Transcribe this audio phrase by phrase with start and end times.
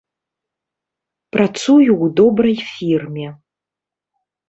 [1.37, 3.27] Працую ў добрай фірме.